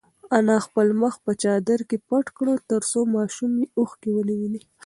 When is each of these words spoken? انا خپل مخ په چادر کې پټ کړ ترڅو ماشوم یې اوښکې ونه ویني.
انا 0.37 0.57
خپل 0.65 0.87
مخ 1.01 1.13
په 1.25 1.31
چادر 1.41 1.79
کې 1.89 1.97
پټ 2.07 2.25
کړ 2.37 2.47
ترڅو 2.69 2.99
ماشوم 3.15 3.51
یې 3.61 3.65
اوښکې 3.77 4.09
ونه 4.13 4.33
ویني. 4.39 4.61